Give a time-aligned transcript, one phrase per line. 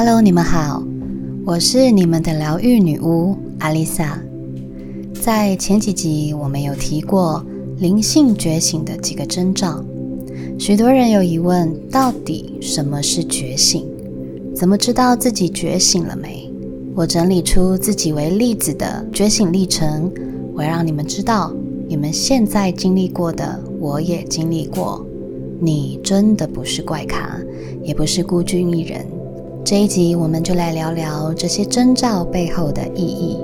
[0.00, 0.80] Hello，你们好，
[1.44, 4.16] 我是你们的疗愈女巫阿丽萨。
[5.12, 7.44] 在前几集我们有提过
[7.78, 9.84] 灵性觉醒的几个征兆，
[10.56, 13.84] 许多人有疑问，到底什么是觉醒？
[14.54, 16.48] 怎么知道自己觉醒了没？
[16.94, 20.08] 我整理出自己为例子的觉醒历程，
[20.54, 21.52] 我让你们知道，
[21.88, 25.04] 你们现在经历过的，我也经历过。
[25.60, 27.36] 你真的不是怪咖，
[27.82, 29.04] 也不是孤军一人。
[29.64, 33.38] 这一集我们就来聊聊这些征兆背后的意义。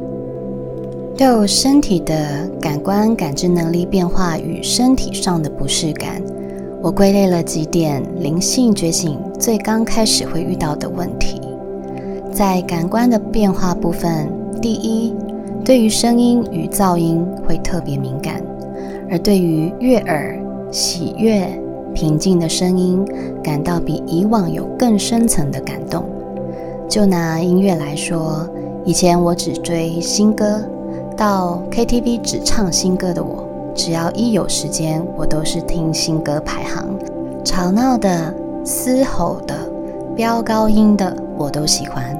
[1.16, 6.22] 对身体的感官感知能力变化与身体上的不适感，
[6.82, 11.40] 我归类了几点灵性觉醒最刚开始会遇到的问题。
[12.32, 14.28] 在感官的变化部分，
[14.60, 15.14] 第一，
[15.64, 18.42] 对于声音与噪音会特别敏感，
[19.10, 20.36] 而对于悦耳、
[20.72, 21.46] 喜悦、
[21.94, 23.04] 平静的声音，
[23.42, 26.04] 感到比以往有更深层的感动。
[26.88, 28.48] 就拿音乐来说，
[28.84, 30.60] 以前我只追新歌，
[31.16, 36.86] 到 KTV 只唱新歌的我，只要一有时间，我都是听新歌排行，
[37.44, 38.32] 吵闹的、
[38.64, 39.54] 嘶吼的、
[40.14, 42.16] 飙高音的，我都喜欢。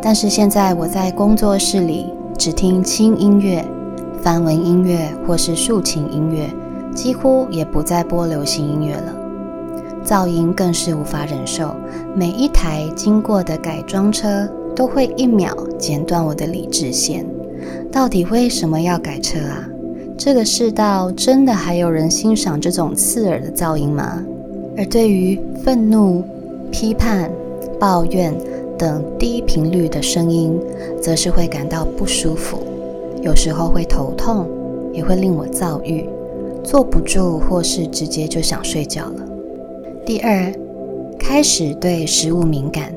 [0.00, 3.64] 但是现在我在工作室里只听轻音乐、
[4.22, 6.48] 梵文音乐或是竖琴音乐，
[6.94, 9.17] 几乎也不再播流行音乐了。
[10.04, 11.74] 噪音更是无法忍受，
[12.14, 17.26] 每一台经过的改装车都会一秒剪断我的理智线。
[17.90, 19.68] 到底为什么要改车啊？
[20.16, 24.22] 这个世道真的还有人欣赏这种刺耳的噪音吗？
[24.76, 26.22] 而对于愤怒、
[26.70, 27.30] 批判、
[27.78, 28.34] 抱怨。
[28.78, 30.56] 等低频率的声音，
[31.02, 32.58] 则是会感到不舒服，
[33.22, 34.46] 有时候会头痛，
[34.92, 36.08] 也会令我躁郁，
[36.62, 39.26] 坐不住，或是直接就想睡觉了。
[40.08, 40.50] 第二，
[41.18, 42.90] 开始对食物敏感，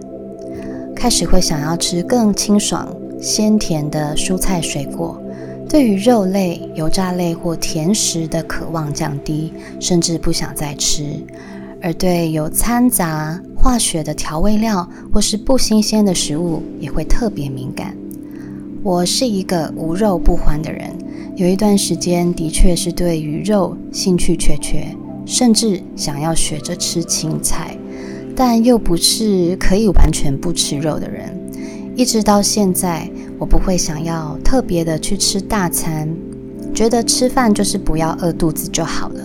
[0.95, 2.87] 开始会想要吃更清爽、
[3.19, 5.21] 鲜甜的蔬菜水果，
[5.67, 11.03] 对于肉类、油炸类或甜食的渴望降低，甚至不想再吃。
[11.81, 17.93] 而对有掺杂化学的调味料或是不新鲜的食物也会特别敏感。
[18.83, 20.89] 我是一个无肉不欢的人，
[21.35, 24.87] 有一段时间的确是对于肉兴趣缺缺，
[25.31, 27.77] 甚至想要学着吃青菜，
[28.35, 31.33] 但又不是可以完全不吃肉的人。
[31.95, 33.09] 一直到现在，
[33.39, 36.13] 我不会想要特别的去吃大餐，
[36.73, 39.23] 觉得吃饭就是不要饿肚子就好了。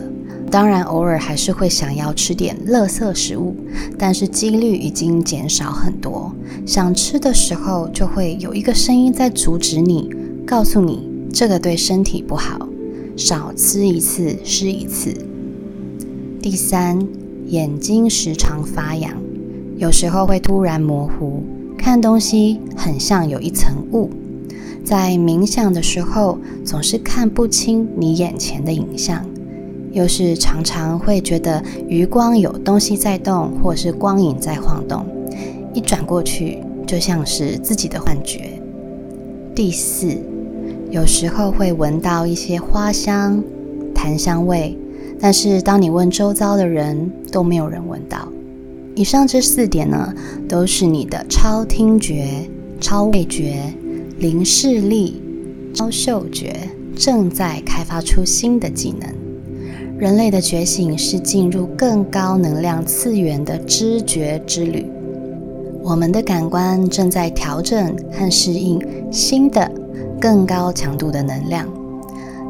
[0.48, 3.56] 当然，偶尔还是会想要吃点垃圾食物，
[3.98, 6.32] 但是几率已经减少很多。
[6.64, 10.08] 想吃的时候，就会有一个声音在阻止你，
[10.46, 12.68] 告诉你这个对身体不好，
[13.16, 15.12] 少吃一次是一次。
[16.48, 16.96] 第三，
[17.48, 19.12] 眼睛时常发痒，
[19.78, 21.42] 有时候会突然模糊，
[21.76, 24.08] 看东西很像有一层雾。
[24.84, 29.26] 在冥想的时候，总是看不清你眼前的影像。
[29.90, 35.04] 又是常常会觉得余光有东西在动，或是光影在晃动，
[35.74, 38.52] 一转过去就像是自己的幻觉。
[39.52, 40.16] 第四，
[40.92, 43.42] 有时候会闻到一些花香、
[43.92, 44.78] 檀香味，
[45.18, 48.28] 但是当你问周遭的人，都没有人闻到。
[48.94, 50.14] 以上这四点呢，
[50.48, 52.48] 都是你的超听觉、
[52.80, 53.74] 超味觉、
[54.18, 55.20] 零视力、
[55.74, 56.54] 超嗅觉
[56.96, 59.08] 正在开发出新的技能。
[59.98, 64.86] 人类的觉醒是进入更高能量次元的知觉之旅。
[65.82, 68.78] 我们的感官正在调整和适应
[69.10, 69.70] 新的、
[70.20, 71.66] 更高强度的能量。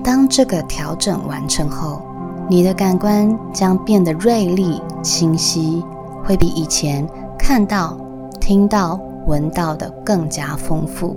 [0.02, 2.02] 当这个调整完成后，
[2.48, 5.82] 你的感官将变得锐利、清晰，
[6.24, 7.04] 会比以前
[7.36, 7.98] 看到、
[8.40, 11.16] 听到、闻到的更加丰富。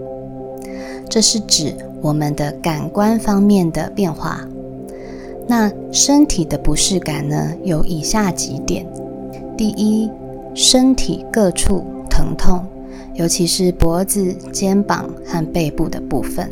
[1.07, 4.41] 这是指我们的感官方面的变化。
[5.47, 7.53] 那身体的不适感呢？
[7.63, 8.85] 有以下几点：
[9.55, 10.09] 第一，
[10.55, 12.65] 身体各处疼痛，
[13.13, 16.47] 尤其是脖子、肩膀和背部的部分；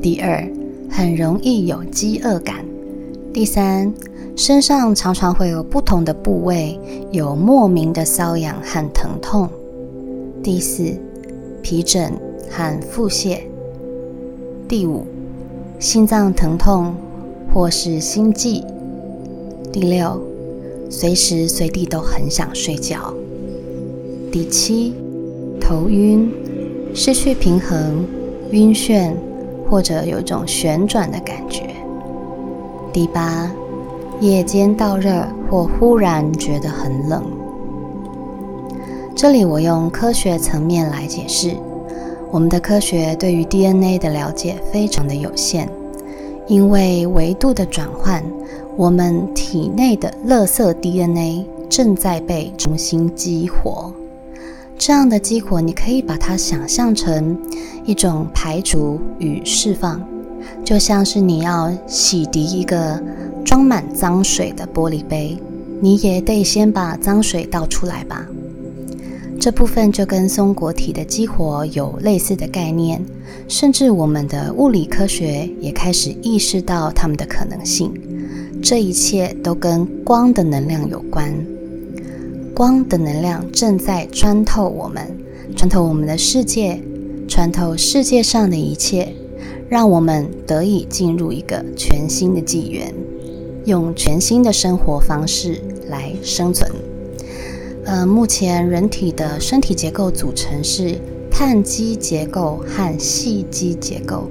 [0.00, 0.46] 第二，
[0.90, 2.56] 很容易有饥饿感；
[3.32, 3.92] 第三，
[4.36, 6.78] 身上常常会有不同的部位
[7.10, 9.48] 有莫名的瘙痒和疼痛；
[10.42, 10.94] 第四，
[11.62, 12.12] 皮疹
[12.50, 13.38] 和腹泻；
[14.68, 15.06] 第五，
[15.78, 16.94] 心脏疼痛。
[17.54, 18.64] 或是心悸。
[19.70, 20.18] 第六，
[20.88, 23.12] 随时随地都很想睡觉。
[24.32, 24.94] 第七，
[25.60, 26.32] 头晕、
[26.94, 28.06] 失去平衡、
[28.52, 29.12] 晕眩，
[29.68, 31.68] 或者有一种旋转的感觉。
[32.92, 33.50] 第八，
[34.20, 37.24] 夜间到热或忽然觉得很冷。
[39.16, 41.56] 这里我用科学层面来解释，
[42.30, 45.68] 我们的科学对于 DNA 的了解非常的有限，
[46.46, 48.22] 因为维度的转换，
[48.76, 53.90] 我们体内的垃圾 DNA 正在被重新激活。
[54.76, 57.40] 这样的激活，你可以把它想象成
[57.86, 60.02] 一种排除与释放，
[60.64, 63.02] 就像是你要洗涤一个
[63.44, 65.36] 装满脏水的玻璃杯，
[65.80, 68.26] 你也得先把脏水倒出来吧。
[69.40, 73.04] 这部分就跟松果体的激活有类似的概念，
[73.48, 77.92] 甚至我们的物理科学也开始意识到它们的可能性。
[78.62, 81.34] 这一切都跟光的能量有关。
[82.54, 85.02] 光的能量正在穿透我们，
[85.56, 86.80] 穿透我们的世界，
[87.26, 89.12] 穿透世界上的一切，
[89.68, 92.94] 让我们得以进入一个全新的纪元，
[93.64, 96.70] 用全新的生活方式来生存。
[97.84, 100.98] 呃，目前人体的身体结构组成是
[101.30, 104.28] 碳基结构和细基结构，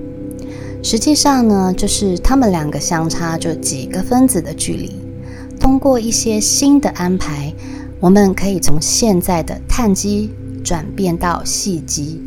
[0.84, 4.92] 实际上呢，就是它们两个相差就几个分子的距离。
[5.60, 7.54] 通过一些新的安排。
[8.02, 10.31] 我们可以从现在的碳基
[10.63, 12.19] 转变到细基，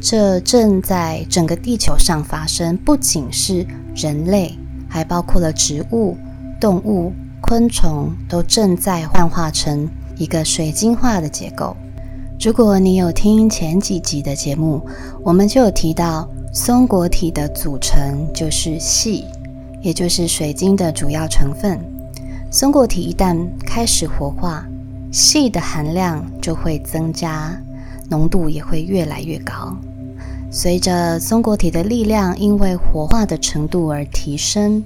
[0.00, 2.76] 这正在整个地球上发生。
[2.78, 4.56] 不仅是人类，
[4.88, 6.16] 还包括了植物、
[6.60, 11.76] 动物、昆虫，都正在幻化成一个水晶化的结构。
[12.40, 14.80] 如果你有听前几集的节目，
[15.24, 19.24] 我们就有提到松果体的组成就是细，
[19.82, 21.78] 也就是水晶的主要成分。
[22.50, 23.36] 松果体一旦
[23.66, 24.64] 开始活化，
[25.12, 27.60] 硒的含量就会增加，
[28.08, 29.76] 浓度也会越来越高。
[30.50, 34.82] 随着松果体的力量因为活化的程度而提升，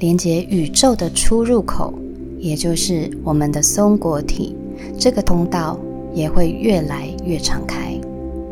[0.00, 1.94] 连接宇宙的出入口，
[2.38, 4.56] 也就是我们的松果体
[4.98, 5.78] 这个通道
[6.12, 7.98] 也会越来越敞开。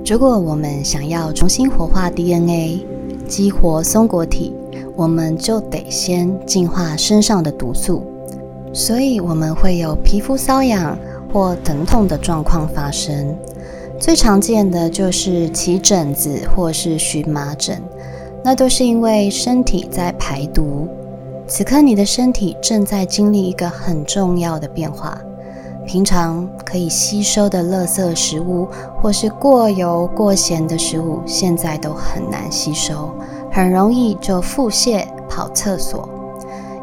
[0.06, 2.86] 如果我们想要重新活化 DNA，
[3.26, 4.52] 激活松果体，
[4.94, 8.04] 我们就得先净化身上的毒素。
[8.72, 10.98] 所以我们会有皮肤瘙痒
[11.32, 13.36] 或疼痛的状况发生，
[14.04, 17.80] 最常见的就是起疹子或是荨麻疹，
[18.44, 20.86] 那都是因为身体在排毒。
[21.46, 25.18] 此刻你的身体正在经历一个很重要的变化，
[25.86, 28.68] 平常可以吸收的垃圾食物
[29.00, 33.10] 或是过油过咸的食物，现在都很难吸收，
[33.50, 36.06] 很容易就腹泻、跑厕所。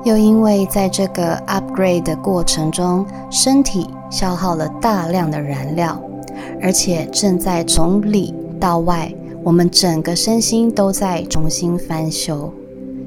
[0.03, 6.01] 又因为在这个 upgrade 的过程中，身体消耗了大量的燃料，
[6.61, 9.13] 而且正在从里到外，
[9.43, 12.53] 我们整个身心都在重新翻修，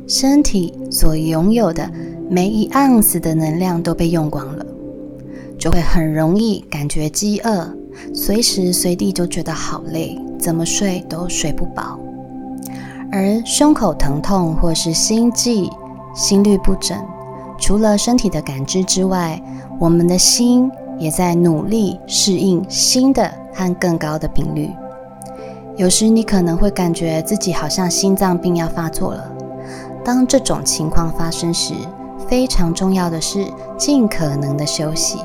[0.06, 1.88] 身体所拥有的
[2.28, 4.66] 每一盎司的能量都被用光了，
[5.58, 7.72] 就会很容易感觉饥饿，
[8.12, 11.98] 随时随地就觉得好累，怎么睡都睡不饱，
[13.12, 15.70] 而胸口疼痛或是心悸。
[16.16, 16.96] 心律不整，
[17.58, 19.42] 除了身体的感知之外，
[19.80, 24.70] 我们的心也在努力适应新的和更高的频率。
[25.76, 29.30] 有时你可能会感觉自己好像心脏病要发作了。
[30.04, 31.74] 当这种情况发生时，
[32.28, 33.46] 非常重要的是
[33.76, 35.18] 尽可能的休息，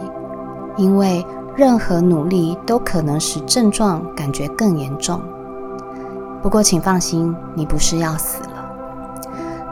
[0.78, 5.20] 因为任何努力都可能使症状感觉更严重。
[6.42, 8.50] 不过请放心，你不是要死了。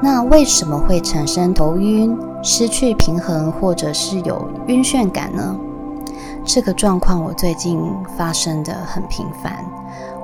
[0.01, 5.55] 那为什么会产生头晕、失去平衡，或者是有晕眩感呢？
[6.47, 7.77] 这个状况我最近
[8.17, 9.65] 发生的很频繁。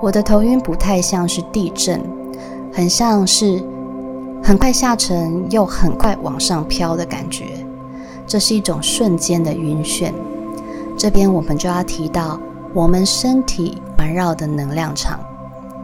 [0.02, 2.02] 我的头晕不太像是地震，
[2.72, 3.62] 很像是
[4.42, 7.46] 很快下沉又很快往上飘的感觉。
[8.26, 10.14] 这是一种瞬间的晕眩。
[10.98, 12.40] 这边我们就要提到
[12.74, 15.20] 我们身体环绕的能量场，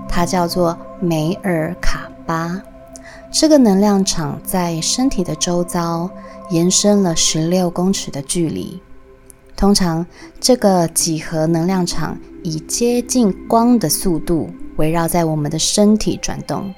[0.07, 2.61] 它叫做梅尔卡巴。
[3.29, 6.09] 这个能量场在身体的周遭
[6.49, 8.81] 延伸了十六公尺的距离。
[9.59, 10.05] 通常，
[10.39, 16.73] 这个几何能量场以接近光的速度围绕在我们的身体转动。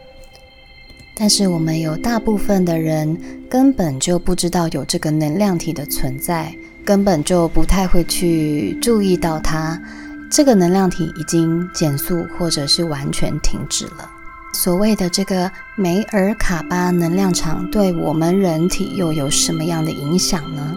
[1.16, 3.16] 但是，我们有大部分的人
[3.48, 6.52] 根本就不知道有这个能量体的存在，
[6.84, 9.80] 根本就不太会去注意到它。
[10.32, 14.10] 这个能量体已经减速，或者是完全停止了。
[14.54, 20.76] 所谓的这个梅尔卡巴能量场对我们人体又有什么样的影响呢？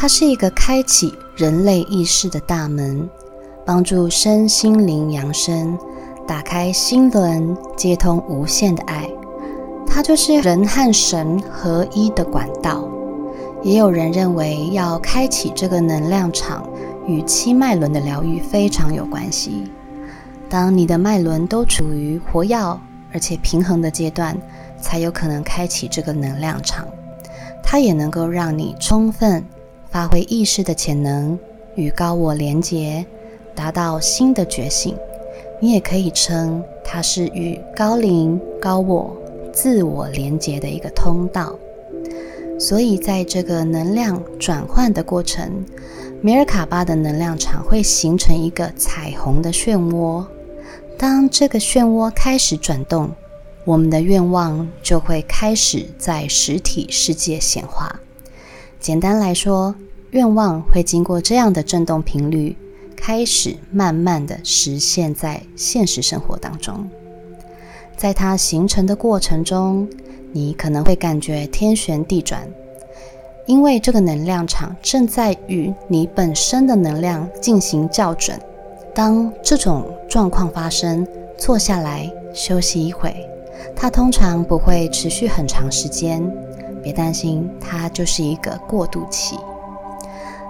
[0.00, 3.10] 它是一个开启人类意识的大门，
[3.66, 5.76] 帮助身心灵扬升，
[6.24, 9.10] 打开心轮，接通无限的爱。
[9.84, 12.88] 它就是人和神合一的管道。
[13.60, 16.64] 也有人认为，要开启这个能量场，
[17.04, 19.64] 与七脉轮的疗愈非常有关系。
[20.48, 22.56] 当你的脉轮都处于活跃
[23.12, 24.38] 而且平衡的阶段，
[24.80, 26.86] 才有可能开启这个能量场。
[27.64, 29.44] 它也能够让你充分
[29.90, 31.38] 发挥意识的潜能，
[31.74, 33.04] 与高我连结，
[33.54, 34.94] 达到新的觉醒。
[35.60, 39.16] 你也可以称它是与高灵、高我、
[39.52, 41.58] 自我连结的一个通道。
[42.60, 45.64] 所以，在这个能量转换的过程，
[46.20, 50.24] 梅尔卡巴的能量场会形成一个彩虹的漩涡。
[50.96, 53.10] 当这个漩涡开始转动，
[53.64, 58.00] 我们的愿望就会开始在实体世界显化。
[58.80, 59.74] 简单来说，
[60.10, 62.56] 愿望会经过这样的振动频率，
[62.96, 66.88] 开始慢慢的实现，在现实生活当中。
[67.96, 69.88] 在它形成的过程中，
[70.32, 72.48] 你可能会感觉天旋地转，
[73.46, 78.38] 因为这个能量场正在与你本身的能量进行校准。
[78.94, 81.04] 当这种状况发生，
[81.36, 83.28] 坐下来休息一会，
[83.74, 86.22] 它通常不会持续很长时间。
[86.82, 89.36] 别担心，它就是一个过渡期。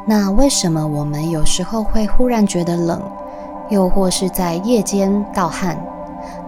[0.06, 3.02] 那为什么我们有时候会忽然觉得冷，
[3.70, 5.78] 又或是在夜间盗汗，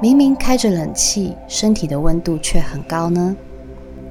[0.00, 3.36] 明明开着冷气，身体的温度却很高呢？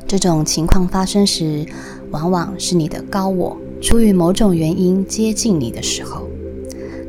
[0.05, 1.65] 这种情况发生时，
[2.11, 6.27] 往往是你的高我出于某种原因接近你的时候。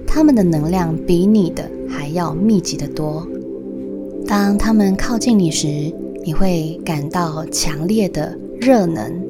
[0.06, 3.26] 他们的能量比你的还要密集的多。
[4.26, 5.92] 当他们靠近你时，
[6.24, 9.20] 你会感到强烈的热能。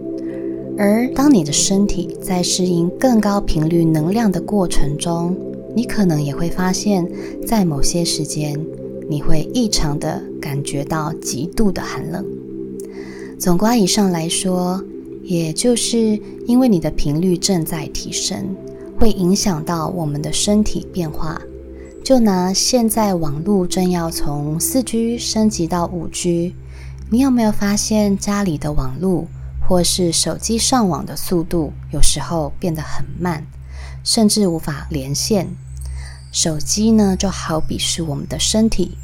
[0.76, 5.36] 而当你的身体在适应更高频率能量的过程中，
[5.74, 7.08] 你可能也会发现，
[7.46, 8.58] 在某些时间，
[9.08, 12.24] 你会异常的感觉到极度的寒冷。
[13.38, 14.82] 总括以上来说，
[15.22, 18.56] 也就是因为你的频率正在提升。
[18.98, 21.40] 会影响到我们的身体变化。
[22.04, 26.54] 就拿现在网络正要从四 G 升级到五 G，
[27.12, 29.26] 你有没有发现家里的网络
[29.68, 33.44] 或是手机上网的速度有时候变得很慢，
[34.04, 35.48] 甚至无法连线？
[36.30, 38.96] 手机呢，就好比是我们的身体，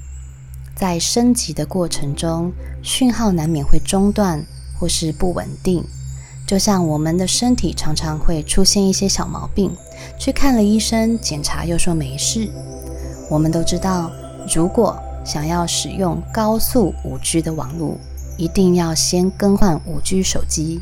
[0.76, 4.46] 在升级的过程中，讯号难免会中断
[4.78, 5.84] 或是不稳定。
[6.46, 9.76] 就像我们的身体常常会出现一些小毛病，
[10.16, 12.48] 去看了医生，检查又说没事。
[13.28, 14.12] 我们都知道，
[14.54, 14.96] 如果
[15.26, 17.99] 想要使用高速五 G 的网络，
[18.38, 20.80] 一定要先更换五 G 手机，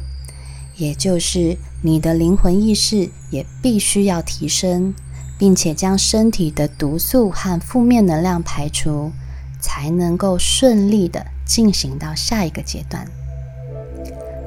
[0.76, 4.94] 也就是你的灵魂意识也必须要提升，
[5.38, 9.10] 并且将身体的毒素和负面能量排除，
[9.58, 13.08] 才能够顺利的进行到下一个阶段。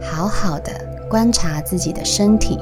[0.01, 0.95] 好好的。
[1.09, 2.59] 观察自己的身体，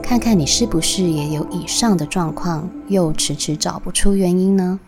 [0.00, 4.78] 看看你是不是也有以上的状况，又迟迟找不出原因呢？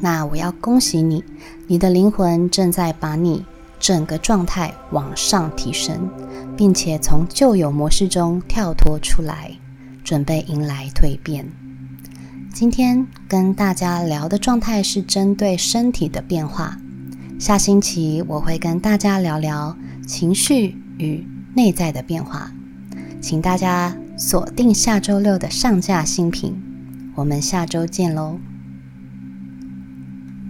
[0.00, 1.22] 那我要恭喜你，
[1.66, 3.44] 你的灵魂正在把你
[3.78, 6.08] 整个状态往上提升，
[6.56, 9.52] 并且从旧有模式中跳脱出来，
[10.02, 11.46] 准备迎来蜕变。
[12.52, 16.78] 今天跟大家聊的状态是针对身体的变化，
[17.38, 19.76] 下星期我会跟大家聊聊
[20.06, 21.26] 情绪与。
[21.52, 22.52] 内在的变化，
[23.20, 26.54] 请大家锁定下周六的上架新品，
[27.16, 28.38] 我们下周见喽！